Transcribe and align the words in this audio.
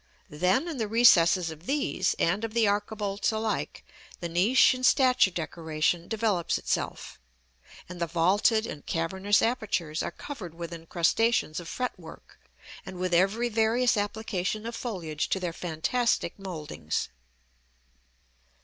Then, 0.31 0.67
in 0.67 0.77
the 0.77 0.87
recesses 0.87 1.51
of 1.51 1.67
these 1.67 2.15
and 2.17 2.43
of 2.43 2.55
the 2.55 2.65
archivolts 2.65 3.31
alike, 3.31 3.85
the 4.19 4.27
niche 4.27 4.73
and 4.73 4.83
statue 4.83 5.29
decoration 5.29 6.07
develops 6.07 6.57
itself; 6.57 7.19
and 7.87 8.01
the 8.01 8.07
vaulted 8.07 8.65
and 8.65 8.83
cavernous 8.83 9.43
apertures 9.43 10.01
are 10.01 10.09
covered 10.09 10.55
with 10.55 10.73
incrustations 10.73 11.59
of 11.59 11.67
fretwork, 11.69 12.39
and 12.83 12.97
with 12.97 13.13
every 13.13 13.47
various 13.47 13.95
application 13.95 14.65
of 14.65 14.75
foliage 14.75 15.29
to 15.29 15.39
their 15.39 15.53
fantastic 15.53 16.39
mouldings. 16.39 17.09